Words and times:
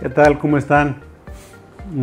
¿Qué 0.00 0.08
tal? 0.08 0.38
¿Cómo 0.38 0.56
están? 0.56 0.96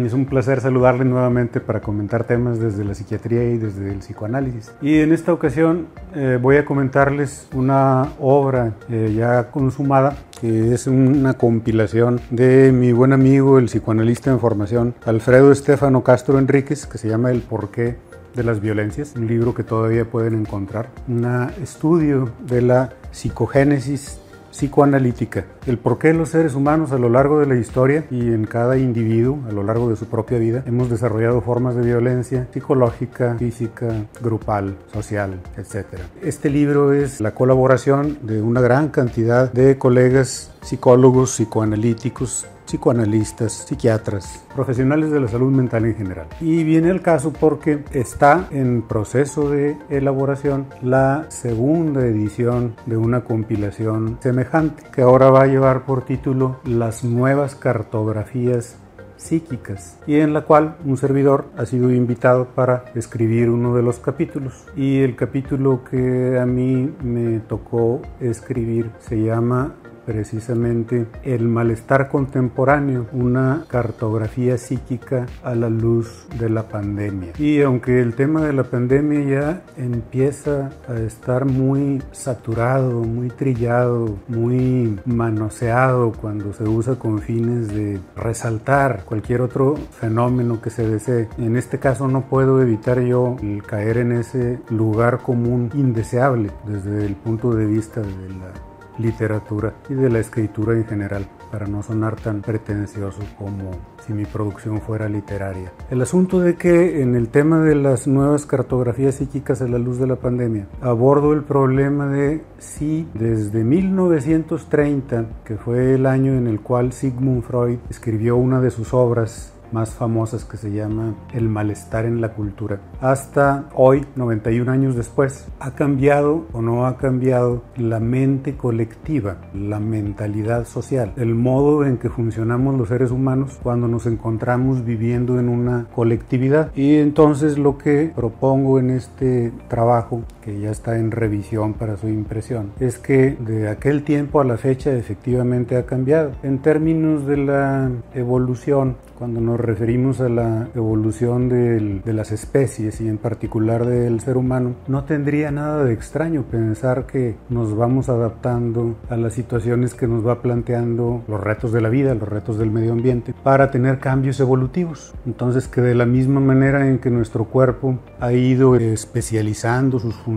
Es 0.03 0.13
un 0.13 0.27
placer 0.27 0.61
saludarles 0.61 1.07
nuevamente 1.07 1.59
para 1.59 1.81
comentar 1.81 2.25
temas 2.25 2.59
desde 2.59 2.85
la 2.85 2.93
psiquiatría 2.93 3.43
y 3.49 3.57
desde 3.57 3.91
el 3.91 3.97
psicoanálisis. 3.99 4.71
Y 4.83 4.99
en 4.99 5.11
esta 5.11 5.33
ocasión 5.33 5.87
eh, 6.13 6.37
voy 6.39 6.57
a 6.57 6.65
comentarles 6.65 7.47
una 7.55 8.09
obra 8.19 8.73
eh, 8.87 9.15
ya 9.17 9.49
consumada 9.49 10.15
que 10.39 10.75
es 10.75 10.85
una 10.85 11.33
compilación 11.33 12.21
de 12.29 12.71
mi 12.71 12.91
buen 12.91 13.13
amigo, 13.13 13.57
el 13.57 13.65
psicoanalista 13.65 14.29
en 14.29 14.39
formación, 14.39 14.93
Alfredo 15.03 15.51
Estefano 15.51 16.03
Castro 16.03 16.37
Enríquez, 16.37 16.85
que 16.85 16.99
se 16.99 17.09
llama 17.09 17.31
El 17.31 17.41
porqué 17.41 17.95
de 18.35 18.43
las 18.43 18.61
violencias, 18.61 19.15
un 19.15 19.25
libro 19.25 19.55
que 19.55 19.63
todavía 19.63 20.05
pueden 20.05 20.35
encontrar, 20.35 20.89
un 21.07 21.25
estudio 21.63 22.29
de 22.45 22.61
la 22.61 22.91
psicogénesis 23.09 24.19
psicoanalítica, 24.57 25.45
el 25.67 25.77
por 25.77 25.99
qué 25.99 26.13
los 26.13 26.29
seres 26.29 26.55
humanos 26.55 26.91
a 26.91 26.97
lo 26.97 27.09
largo 27.09 27.39
de 27.39 27.45
la 27.45 27.55
historia 27.57 28.05
y 28.09 28.21
en 28.21 28.45
cada 28.45 28.75
individuo 28.77 29.37
a 29.47 29.51
lo 29.51 29.61
largo 29.61 29.87
de 29.87 29.95
su 29.95 30.07
propia 30.07 30.39
vida 30.39 30.63
hemos 30.65 30.89
desarrollado 30.89 31.41
formas 31.41 31.75
de 31.75 31.83
violencia 31.83 32.47
psicológica, 32.51 33.35
física, 33.37 33.87
grupal, 34.19 34.75
social, 34.91 35.39
etc. 35.57 35.99
Este 36.23 36.49
libro 36.49 36.91
es 36.91 37.21
la 37.21 37.35
colaboración 37.35 38.17
de 38.23 38.41
una 38.41 38.59
gran 38.59 38.89
cantidad 38.89 39.51
de 39.53 39.77
colegas 39.77 40.51
psicólogos, 40.63 41.35
psicoanalíticos, 41.35 42.47
psicoanalistas, 42.67 43.53
psiquiatras, 43.53 44.43
profesionales 44.53 45.11
de 45.11 45.19
la 45.19 45.27
salud 45.27 45.51
mental 45.51 45.85
en 45.85 45.95
general. 45.95 46.27
Y 46.41 46.63
viene 46.63 46.89
el 46.89 47.01
caso 47.01 47.33
porque 47.33 47.83
está 47.91 48.47
en 48.51 48.81
proceso 48.81 49.49
de 49.49 49.77
elaboración 49.89 50.67
la 50.81 51.25
segunda 51.29 52.05
edición 52.05 52.75
de 52.85 52.97
una 52.97 53.23
compilación 53.23 54.17
semejante 54.21 54.83
que 54.91 55.01
ahora 55.01 55.29
va 55.29 55.43
a 55.43 55.47
llevar 55.47 55.85
por 55.85 56.05
título 56.05 56.59
Las 56.65 57.03
nuevas 57.03 57.55
cartografías 57.55 58.77
psíquicas 59.17 59.99
y 60.07 60.15
en 60.15 60.33
la 60.33 60.41
cual 60.41 60.77
un 60.85 60.97
servidor 60.97 61.45
ha 61.57 61.65
sido 61.65 61.91
invitado 61.91 62.45
para 62.49 62.85
escribir 62.95 63.49
uno 63.49 63.75
de 63.75 63.81
los 63.81 63.99
capítulos 63.99 64.65
y 64.75 64.99
el 64.99 65.15
capítulo 65.15 65.83
que 65.83 66.37
a 66.39 66.45
mí 66.45 66.93
me 67.01 67.39
tocó 67.39 68.01
escribir 68.19 68.91
se 68.99 69.21
llama 69.21 69.75
precisamente 70.07 71.05
el 71.23 71.49
malestar 71.49 72.07
contemporáneo, 72.07 73.07
una 73.11 73.65
cartografía 73.67 74.57
psíquica 74.57 75.25
a 75.43 75.53
la 75.53 75.69
luz 75.69 76.25
de 76.39 76.49
la 76.49 76.63
pandemia. 76.63 77.33
Y 77.37 77.61
aunque 77.61 78.01
el 78.01 78.15
tema 78.15 78.41
de 78.41 78.53
la 78.53 78.63
pandemia 78.63 79.21
ya 79.25 79.61
empieza 79.75 80.71
a 80.87 80.97
estar 81.01 81.43
muy 81.43 82.01
saturado, 82.13 83.01
muy 83.03 83.27
trillado, 83.27 84.17
muy 84.29 84.97
manoseado 85.05 86.13
cuando 86.13 86.53
se 86.53 86.63
usa 86.63 86.95
con 86.95 87.19
fines 87.19 87.67
de 87.67 87.99
resaltar 88.15 89.03
cualquier 89.03 89.41
otro 89.41 89.75
fenómeno 89.75 90.61
que 90.61 90.69
se 90.69 90.87
desee, 90.87 91.27
en 91.37 91.57
este 91.57 91.79
caso 91.79 92.07
no 92.07 92.21
puedo 92.21 92.61
evitar 92.61 93.01
yo 93.01 93.35
caer 93.67 93.97
en 93.97 94.13
ese 94.13 94.59
lugar 94.69 95.17
común 95.17 95.69
indeseable 95.73 96.51
desde 96.65 97.05
el 97.05 97.15
punto 97.15 97.53
de 97.53 97.65
vista 97.65 97.99
de 97.99 98.29
la 98.29 98.76
literatura 98.97 99.73
y 99.89 99.93
de 99.93 100.09
la 100.09 100.19
escritura 100.19 100.73
en 100.73 100.85
general, 100.85 101.27
para 101.51 101.67
no 101.67 101.83
sonar 101.83 102.15
tan 102.15 102.41
pretencioso 102.41 103.19
como 103.37 103.71
si 104.05 104.13
mi 104.13 104.25
producción 104.25 104.81
fuera 104.81 105.07
literaria. 105.07 105.71
El 105.89 106.01
asunto 106.01 106.39
de 106.39 106.55
que 106.55 107.01
en 107.01 107.15
el 107.15 107.29
tema 107.29 107.59
de 107.61 107.75
las 107.75 108.07
nuevas 108.07 108.45
cartografías 108.45 109.15
psíquicas 109.15 109.61
a 109.61 109.67
la 109.67 109.77
luz 109.77 109.99
de 109.99 110.07
la 110.07 110.15
pandemia, 110.15 110.67
abordo 110.81 111.33
el 111.33 111.43
problema 111.43 112.07
de 112.07 112.41
si 112.59 113.07
desde 113.13 113.63
1930, 113.63 115.25
que 115.45 115.55
fue 115.57 115.93
el 115.95 116.05
año 116.05 116.33
en 116.33 116.47
el 116.47 116.59
cual 116.59 116.91
Sigmund 116.93 117.43
Freud 117.43 117.79
escribió 117.89 118.37
una 118.37 118.61
de 118.61 118.71
sus 118.71 118.93
obras 118.93 119.53
más 119.71 119.91
famosas 119.91 120.45
que 120.45 120.57
se 120.57 120.71
llama 120.71 121.15
El 121.33 121.49
malestar 121.49 122.05
en 122.05 122.21
la 122.21 122.33
cultura. 122.33 122.79
Hasta 123.01 123.69
hoy, 123.75 124.05
91 124.15 124.71
años 124.71 124.95
después, 124.95 125.47
ha 125.59 125.71
cambiado 125.71 126.45
o 126.53 126.61
no 126.61 126.85
ha 126.85 126.97
cambiado 126.97 127.63
la 127.75 127.99
mente 127.99 128.55
colectiva, 128.55 129.37
la 129.53 129.79
mentalidad 129.79 130.65
social, 130.65 131.13
el 131.17 131.35
modo 131.35 131.85
en 131.85 131.97
que 131.97 132.09
funcionamos 132.09 132.77
los 132.77 132.89
seres 132.89 133.11
humanos 133.11 133.59
cuando 133.61 133.87
nos 133.87 134.05
encontramos 134.05 134.85
viviendo 134.85 135.39
en 135.39 135.49
una 135.49 135.87
colectividad. 135.93 136.71
Y 136.75 136.95
entonces 136.95 137.57
lo 137.57 137.77
que 137.77 138.11
propongo 138.15 138.79
en 138.79 138.91
este 138.91 139.51
trabajo, 139.67 140.23
que 140.47 140.61
ya 140.61 140.71
está 140.71 140.97
en 140.97 141.11
revisión 141.11 141.73
para 141.73 141.97
su 141.97 142.07
impresión, 142.07 142.71
es 142.79 142.97
que 142.97 143.31
de 143.31 143.67
aquel 143.67 144.03
tiempo 144.03 144.39
a 144.39 144.45
la 144.45 144.55
fecha 144.55 144.95
efectivamente 144.95 145.75
ha 145.75 145.85
cambiado. 145.85 146.31
En 146.41 146.59
términos 146.59 147.27
de 147.27 147.35
la 147.35 147.91
evolución, 148.13 148.95
cuando 149.17 149.41
nos 149.41 149.59
referimos 149.59 150.21
a 150.21 150.29
la 150.29 150.69
evolución 150.73 151.49
de 151.49 152.13
las 152.13 152.31
especies 152.31 153.01
y 153.01 153.09
en 153.09 153.17
particular 153.17 153.85
del 153.85 154.21
ser 154.21 154.37
humano, 154.37 154.75
no 154.87 155.03
tendría 155.03 155.51
nada 155.51 155.83
de 155.83 155.91
extraño 155.91 156.43
pensar 156.43 157.07
que 157.07 157.35
nos 157.49 157.75
vamos 157.75 158.07
adaptando 158.07 158.95
a 159.09 159.17
las 159.17 159.33
situaciones 159.33 159.95
que 159.95 160.07
nos 160.07 160.25
va 160.25 160.41
planteando 160.41 161.23
los 161.27 161.41
retos 161.41 161.73
de 161.73 161.81
la 161.81 161.89
vida, 161.89 162.13
los 162.13 162.29
retos 162.29 162.57
del 162.57 162.71
medio 162.71 162.93
ambiente, 162.93 163.33
para 163.43 163.69
tener 163.69 163.99
cambios 163.99 164.39
evolutivos. 164.39 165.13
Entonces 165.25 165.67
que 165.67 165.81
de 165.81 165.95
la 165.95 166.05
misma 166.05 166.39
manera 166.39 166.87
en 166.87 166.99
que 166.99 167.09
nuestro 167.09 167.45
cuerpo 167.45 167.97
ha 168.21 168.31
ido 168.31 168.75
especializando 168.75 169.99
sus 169.99 170.15
funciones, 170.15 170.36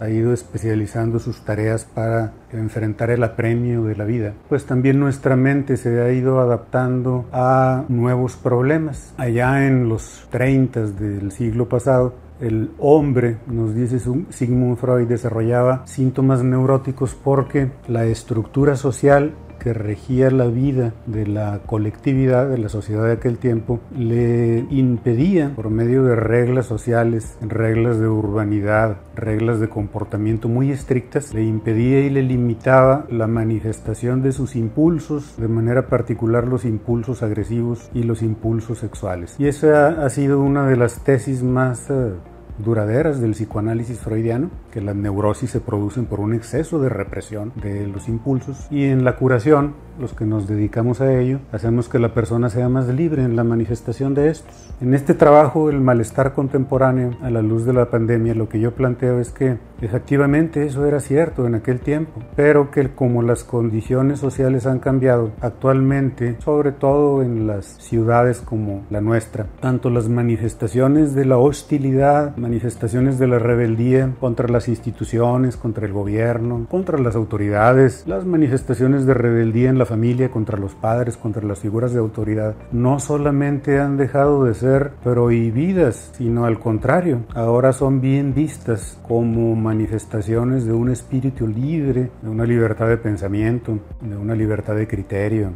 ha 0.00 0.08
ido 0.08 0.32
especializando 0.32 1.18
sus 1.18 1.44
tareas 1.44 1.84
para 1.84 2.32
enfrentar 2.52 3.10
el 3.10 3.22
apremio 3.24 3.84
de 3.84 3.96
la 3.96 4.04
vida, 4.04 4.34
pues 4.48 4.64
también 4.64 5.00
nuestra 5.00 5.36
mente 5.36 5.76
se 5.76 6.00
ha 6.00 6.12
ido 6.12 6.40
adaptando 6.40 7.26
a 7.32 7.84
nuevos 7.88 8.36
problemas. 8.36 9.14
Allá 9.16 9.66
en 9.66 9.88
los 9.88 10.26
30 10.30 10.86
del 10.92 11.32
siglo 11.32 11.68
pasado, 11.68 12.14
el 12.40 12.70
hombre, 12.78 13.38
nos 13.46 13.74
dice 13.74 14.00
Sigmund 14.30 14.76
Freud, 14.76 15.06
desarrollaba 15.06 15.86
síntomas 15.86 16.42
neuróticos 16.42 17.14
porque 17.14 17.70
la 17.86 18.04
estructura 18.06 18.74
social 18.76 19.32
que 19.62 19.72
regía 19.72 20.30
la 20.30 20.46
vida 20.46 20.92
de 21.06 21.24
la 21.24 21.60
colectividad, 21.66 22.48
de 22.48 22.58
la 22.58 22.68
sociedad 22.68 23.04
de 23.04 23.12
aquel 23.12 23.38
tiempo, 23.38 23.78
le 23.96 24.66
impedía, 24.70 25.52
por 25.54 25.70
medio 25.70 26.02
de 26.02 26.16
reglas 26.16 26.66
sociales, 26.66 27.38
reglas 27.40 28.00
de 28.00 28.08
urbanidad, 28.08 28.96
reglas 29.14 29.60
de 29.60 29.68
comportamiento 29.68 30.48
muy 30.48 30.72
estrictas, 30.72 31.32
le 31.32 31.44
impedía 31.44 32.00
y 32.00 32.10
le 32.10 32.22
limitaba 32.22 33.06
la 33.08 33.28
manifestación 33.28 34.20
de 34.22 34.32
sus 34.32 34.56
impulsos, 34.56 35.36
de 35.36 35.46
manera 35.46 35.86
particular 35.86 36.48
los 36.48 36.64
impulsos 36.64 37.22
agresivos 37.22 37.88
y 37.94 38.02
los 38.02 38.22
impulsos 38.22 38.78
sexuales. 38.78 39.36
Y 39.38 39.46
esa 39.46 40.04
ha 40.04 40.10
sido 40.10 40.40
una 40.40 40.66
de 40.66 40.76
las 40.76 41.04
tesis 41.04 41.44
más 41.44 41.88
eh, 41.88 42.14
duraderas 42.62 43.20
del 43.20 43.32
psicoanálisis 43.32 43.98
freudiano, 44.00 44.50
que 44.70 44.80
las 44.80 44.96
neurosis 44.96 45.50
se 45.50 45.60
producen 45.60 46.06
por 46.06 46.20
un 46.20 46.34
exceso 46.34 46.80
de 46.80 46.88
represión 46.88 47.52
de 47.56 47.86
los 47.86 48.08
impulsos 48.08 48.66
y 48.70 48.84
en 48.84 49.04
la 49.04 49.16
curación, 49.16 49.74
los 49.98 50.14
que 50.14 50.24
nos 50.24 50.48
dedicamos 50.48 51.00
a 51.00 51.12
ello, 51.12 51.40
hacemos 51.52 51.88
que 51.88 51.98
la 51.98 52.14
persona 52.14 52.48
sea 52.48 52.68
más 52.68 52.88
libre 52.88 53.22
en 53.22 53.36
la 53.36 53.44
manifestación 53.44 54.14
de 54.14 54.30
estos. 54.30 54.54
En 54.80 54.94
este 54.94 55.14
trabajo, 55.14 55.70
el 55.70 55.80
malestar 55.80 56.32
contemporáneo 56.32 57.16
a 57.22 57.30
la 57.30 57.42
luz 57.42 57.64
de 57.64 57.72
la 57.72 57.90
pandemia, 57.90 58.34
lo 58.34 58.48
que 58.48 58.60
yo 58.60 58.74
planteo 58.74 59.20
es 59.20 59.30
que 59.30 59.58
efectivamente 59.80 60.64
eso 60.64 60.86
era 60.86 61.00
cierto 61.00 61.46
en 61.46 61.54
aquel 61.54 61.80
tiempo, 61.80 62.22
pero 62.36 62.70
que 62.70 62.88
como 62.90 63.22
las 63.22 63.44
condiciones 63.44 64.18
sociales 64.18 64.66
han 64.66 64.78
cambiado 64.78 65.32
actualmente, 65.40 66.36
sobre 66.40 66.72
todo 66.72 67.22
en 67.22 67.46
las 67.46 67.66
ciudades 67.66 68.40
como 68.40 68.84
la 68.90 69.00
nuestra, 69.00 69.46
tanto 69.60 69.90
las 69.90 70.08
manifestaciones 70.08 71.14
de 71.14 71.24
la 71.24 71.38
hostilidad, 71.38 72.36
manifestaciones 72.52 73.18
de 73.18 73.28
la 73.28 73.38
rebeldía 73.38 74.12
contra 74.20 74.46
las 74.46 74.68
instituciones, 74.68 75.56
contra 75.56 75.86
el 75.86 75.94
gobierno, 75.94 76.66
contra 76.68 76.98
las 76.98 77.16
autoridades, 77.16 78.04
las 78.06 78.26
manifestaciones 78.26 79.06
de 79.06 79.14
rebeldía 79.14 79.70
en 79.70 79.78
la 79.78 79.86
familia, 79.86 80.30
contra 80.30 80.58
los 80.58 80.74
padres, 80.74 81.16
contra 81.16 81.46
las 81.46 81.60
figuras 81.60 81.94
de 81.94 82.00
autoridad, 82.00 82.54
no 82.70 83.00
solamente 83.00 83.80
han 83.80 83.96
dejado 83.96 84.44
de 84.44 84.52
ser 84.52 84.90
prohibidas, 85.02 86.10
sino 86.18 86.44
al 86.44 86.58
contrario, 86.58 87.22
ahora 87.34 87.72
son 87.72 88.02
bien 88.02 88.34
vistas 88.34 88.98
como 89.08 89.56
manifestaciones 89.56 90.66
de 90.66 90.74
un 90.74 90.90
espíritu 90.90 91.46
libre, 91.46 92.10
de 92.20 92.28
una 92.28 92.44
libertad 92.44 92.86
de 92.86 92.98
pensamiento, 92.98 93.78
de 94.02 94.14
una 94.14 94.34
libertad 94.34 94.74
de 94.74 94.86
criterio, 94.86 95.52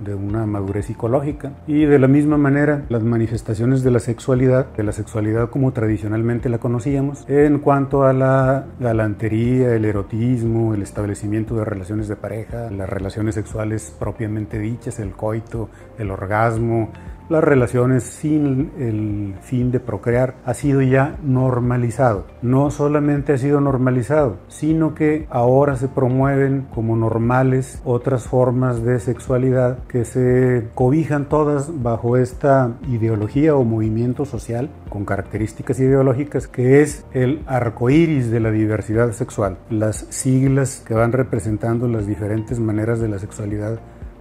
de 0.00 0.14
una 0.14 0.46
madurez 0.46 0.86
psicológica. 0.86 1.52
Y 1.66 1.84
de 1.84 1.98
la 1.98 2.08
misma 2.08 2.36
manera, 2.36 2.84
las 2.88 3.02
manifestaciones 3.02 3.82
de 3.82 3.90
la 3.90 4.00
sexualidad, 4.00 4.66
de 4.76 4.82
la 4.82 4.92
sexualidad 4.92 5.50
como 5.50 5.72
tradicionalmente 5.72 6.48
la 6.48 6.58
conocíamos, 6.58 7.24
en 7.28 7.58
cuanto 7.58 8.04
a 8.04 8.12
la 8.12 8.66
galantería, 8.80 9.74
el 9.74 9.84
erotismo, 9.84 10.74
el 10.74 10.82
establecimiento 10.82 11.56
de 11.56 11.64
relaciones 11.64 12.08
de 12.08 12.16
pareja, 12.16 12.70
las 12.70 12.88
relaciones 12.88 13.34
sexuales 13.34 13.94
propiamente 13.98 14.58
dichas, 14.58 14.98
el 14.98 15.12
coito, 15.12 15.68
el 15.98 16.10
orgasmo, 16.10 16.90
las 17.28 17.42
relaciones 17.42 18.04
sin 18.04 18.70
el 18.78 19.34
fin 19.42 19.72
de 19.72 19.80
procrear 19.80 20.36
ha 20.44 20.54
sido 20.54 20.80
ya 20.80 21.16
normalizado. 21.24 22.26
No 22.40 22.70
solamente 22.70 23.32
ha 23.32 23.38
sido 23.38 23.60
normalizado, 23.60 24.36
sino 24.46 24.94
que 24.94 25.26
ahora 25.28 25.74
se 25.74 25.88
promueven 25.88 26.68
como 26.72 26.94
normales 26.94 27.82
otras 27.84 28.28
formas 28.28 28.84
de 28.84 29.00
sexualidad 29.00 29.78
que 29.88 30.04
se 30.04 30.68
cobijan 30.74 31.28
todas 31.28 31.82
bajo 31.82 32.16
esta 32.16 32.72
ideología 32.88 33.54
o 33.54 33.64
movimiento 33.64 34.24
social 34.24 34.68
con 34.88 35.04
características 35.04 35.78
ideológicas 35.80 36.48
que 36.48 36.82
es 36.82 37.04
el 37.12 37.42
arco 37.46 37.90
iris 37.90 38.30
de 38.30 38.40
la 38.40 38.50
diversidad 38.50 39.12
sexual, 39.12 39.58
las 39.70 40.06
siglas 40.10 40.82
que 40.86 40.94
van 40.94 41.12
representando 41.12 41.88
las 41.88 42.06
diferentes 42.06 42.58
maneras 42.58 43.00
de 43.00 43.08
la 43.08 43.18
sexualidad 43.18 43.78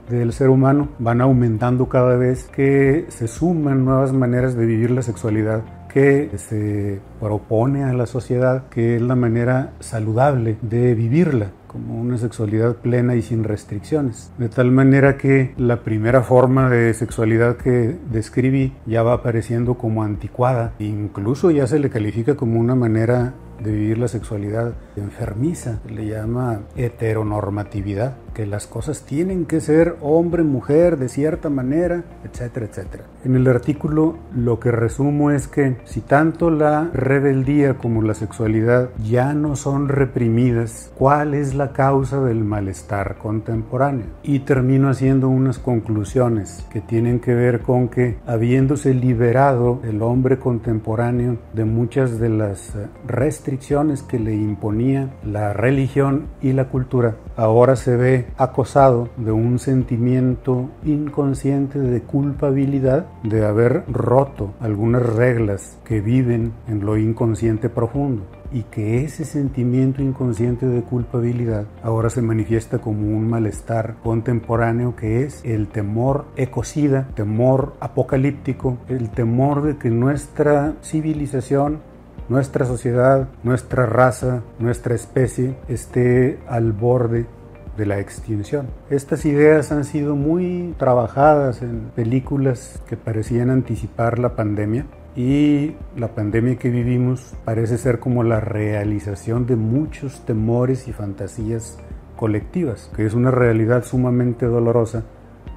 del 0.10 0.34
ser 0.34 0.50
humano 0.50 0.90
van 1.00 1.22
aumentando 1.22 1.90
cada 1.90 2.16
vez 2.16 2.46
que 2.46 3.06
se 3.10 3.28
suman 3.28 3.86
nuevas 3.86 4.14
maneras 4.14 4.56
de 4.56 4.66
vivir 4.66 4.92
la 4.92 5.02
sexualidad 5.02 5.64
que 5.92 6.30
se 6.36 7.00
propone 7.22 7.86
a 7.86 7.94
la 7.94 8.06
sociedad, 8.06 8.68
que 8.70 8.98
es 8.98 9.02
la 9.02 9.16
manera 9.16 9.72
saludable 9.80 10.58
de 10.62 10.94
vivirla 10.94 11.52
como 11.76 12.00
una 12.00 12.18
sexualidad 12.18 12.78
plena 12.78 13.16
y 13.16 13.22
sin 13.22 13.44
restricciones. 13.44 14.32
De 14.38 14.48
tal 14.48 14.72
manera 14.72 15.18
que 15.18 15.54
la 15.58 15.84
primera 15.84 16.22
forma 16.22 16.70
de 16.70 16.94
sexualidad 16.94 17.58
que 17.58 17.98
describí 18.10 18.72
ya 18.86 19.04
va 19.04 19.12
apareciendo 19.12 19.74
como 19.74 20.02
anticuada, 20.02 20.72
incluso 20.80 21.52
ya 21.52 21.68
se 21.68 21.80
le 21.80 21.90
califica 21.90 22.36
como 22.36 22.62
una 22.62 22.76
manera 22.76 23.34
de 23.62 23.72
vivir 23.74 23.98
la 23.98 24.08
sexualidad 24.08 24.74
enfermiza, 24.96 25.82
le 25.90 26.08
llama 26.08 26.62
heteronormatividad, 26.78 28.16
que 28.36 28.46
las 28.46 28.68
cosas 28.68 29.02
tienen 29.02 29.46
que 29.46 29.62
ser 29.62 29.96
hombre, 30.02 30.44
mujer, 30.44 30.98
de 30.98 31.10
cierta 31.10 31.50
manera, 31.50 32.04
etcétera, 32.24 32.68
etcétera. 32.68 33.04
En 33.24 33.36
el 33.36 33.48
artículo 33.48 34.18
lo 34.36 34.60
que 34.60 34.72
resumo 34.72 35.32
es 35.32 35.48
que 35.48 35.78
si 35.86 36.02
tanto 36.02 36.52
la 36.52 36.92
rebeldía 36.94 37.76
como 37.76 38.04
la 38.04 38.14
sexualidad 38.14 38.90
ya 39.04 39.34
no 39.34 39.56
son 39.56 39.88
reprimidas, 39.88 40.92
¿cuál 40.98 41.34
es 41.34 41.56
la 41.56 41.72
causa 41.72 42.22
del 42.22 42.44
malestar 42.44 43.18
contemporáneo? 43.18 44.06
Y 44.22 44.40
termino 44.40 44.90
haciendo 44.90 45.30
unas 45.30 45.58
conclusiones 45.58 46.68
que 46.70 46.82
tienen 46.82 47.20
que 47.20 47.34
ver 47.34 47.62
con 47.62 47.88
que 47.88 48.18
habiéndose 48.28 48.94
liberado 48.94 49.80
el 49.84 50.02
hombre 50.02 50.38
contemporáneo 50.38 51.38
de 51.54 51.66
muchas 51.66 52.20
de 52.20 52.30
las 52.30 52.74
restricciones 53.08 54.04
que 54.04 54.20
le 54.20 54.36
imponía 54.36 55.10
la 55.24 55.54
religión 55.54 56.28
y 56.42 56.52
la 56.52 56.68
cultura, 56.68 57.16
ahora 57.38 57.76
se 57.76 57.96
ve 57.96 58.25
acosado 58.38 59.10
de 59.18 59.32
un 59.32 59.60
sentimiento 59.60 60.70
inconsciente 60.84 61.80
de 61.80 62.02
culpabilidad 62.02 63.06
de 63.24 63.46
haber 63.46 63.84
roto 63.88 64.54
algunas 64.60 65.04
reglas 65.04 65.78
que 65.84 66.02
viven 66.02 66.54
en 66.68 66.86
lo 66.86 66.98
inconsciente 66.98 67.70
profundo 67.70 68.24
y 68.52 68.64
que 68.64 69.04
ese 69.04 69.26
sentimiento 69.26 70.02
inconsciente 70.02 70.66
de 70.66 70.82
culpabilidad 70.82 71.66
ahora 71.84 72.10
se 72.10 72.22
manifiesta 72.22 72.80
como 72.80 73.08
un 73.08 73.28
malestar 73.28 73.96
contemporáneo 74.04 74.96
que 74.96 75.24
es 75.24 75.44
el 75.44 75.68
temor 75.68 76.26
ecocida, 76.36 77.08
temor 77.16 77.74
apocalíptico, 77.80 78.78
el 78.88 79.10
temor 79.10 79.62
de 79.64 79.78
que 79.78 79.90
nuestra 79.90 80.76
civilización 80.82 81.82
nuestra 82.28 82.66
sociedad, 82.66 83.28
nuestra 83.44 83.86
raza, 83.86 84.42
nuestra 84.58 84.96
especie 84.96 85.56
esté 85.68 86.40
al 86.48 86.72
borde 86.72 87.28
de 87.78 87.86
la 87.86 88.00
extinción. 88.00 88.68
Estas 88.90 89.26
ideas 89.26 89.72
han 89.72 89.84
sido 89.84 90.16
muy 90.16 90.76
trabajadas 90.78 91.62
en 91.62 91.92
películas 91.96 92.82
que 92.88 92.98
parecían 92.98 93.50
anticipar 93.50 94.20
la 94.20 94.36
pandemia 94.36 94.86
y 95.16 95.76
la 95.96 96.10
pandemia 96.10 96.58
que 96.58 96.70
vivimos 96.70 97.34
parece 97.46 97.78
ser 97.78 98.00
como 98.00 98.24
la 98.24 98.42
realización 98.42 99.46
de 99.46 99.56
muchos 99.56 100.26
temores 100.26 100.88
y 100.88 100.94
fantasías 100.94 101.78
colectivas, 102.16 102.92
que 102.96 103.06
es 103.06 103.14
una 103.14 103.32
realidad 103.32 103.84
sumamente 103.84 104.46
dolorosa. 104.46 105.04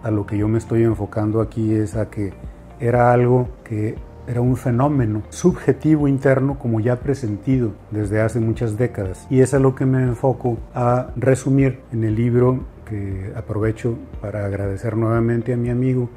A 0.02 0.12
lo 0.12 0.26
que 0.26 0.38
yo 0.38 0.46
me 0.46 0.58
estoy 0.58 0.84
enfocando 0.84 1.40
aquí 1.40 1.74
es 1.74 1.96
a 1.96 2.08
que 2.08 2.32
era 2.78 3.12
algo 3.12 3.48
que 3.64 3.96
era 4.28 4.40
un 4.40 4.56
fenómeno 4.56 5.22
subjetivo 5.30 6.06
interno 6.06 6.58
como 6.58 6.80
ya 6.80 7.00
presentido 7.00 7.72
desde 7.90 8.20
hace 8.20 8.40
muchas 8.40 8.76
décadas. 8.76 9.26
Y 9.30 9.40
es 9.40 9.54
a 9.54 9.58
lo 9.58 9.74
que 9.74 9.86
me 9.86 10.02
enfoco 10.02 10.58
a 10.74 11.08
resumir 11.16 11.80
en 11.92 12.04
el 12.04 12.14
libro 12.14 12.60
que 12.88 13.32
aprovecho 13.34 13.98
para 14.20 14.44
agradecer 14.44 14.96
nuevamente 14.96 15.52
a 15.52 15.56
mi 15.56 15.70
amigo 15.70 16.08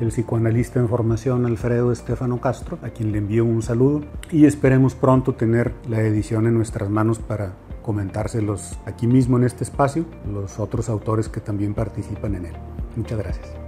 el 0.00 0.08
psicoanalista 0.08 0.78
en 0.78 0.88
formación 0.88 1.44
Alfredo 1.44 1.90
Estefano 1.90 2.40
Castro, 2.40 2.78
a 2.82 2.90
quien 2.90 3.12
le 3.12 3.18
envío 3.18 3.44
un 3.44 3.62
saludo 3.62 4.02
y 4.30 4.46
esperemos 4.46 4.94
pronto 4.94 5.34
tener 5.34 5.72
la 5.88 6.00
edición 6.00 6.46
en 6.46 6.54
nuestras 6.54 6.88
manos 6.88 7.18
para 7.18 7.54
comentárselos 7.82 8.78
aquí 8.86 9.06
mismo 9.06 9.38
en 9.38 9.44
este 9.44 9.64
espacio, 9.64 10.04
los 10.32 10.60
otros 10.60 10.88
autores 10.88 11.28
que 11.28 11.40
también 11.40 11.74
participan 11.74 12.34
en 12.36 12.46
él. 12.46 12.54
Muchas 12.96 13.18
gracias. 13.18 13.67